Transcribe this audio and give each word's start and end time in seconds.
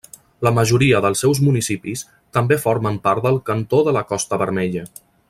La 0.45 0.51
majoria 0.59 1.01
dels 1.05 1.21
seus 1.25 1.41
municipis 1.49 2.03
també 2.39 2.59
formen 2.67 2.99
part 3.07 3.27
del 3.29 3.41
cantó 3.51 3.83
de 3.89 3.95
la 3.99 4.07
Costa 4.15 4.41
Vermella. 4.45 4.89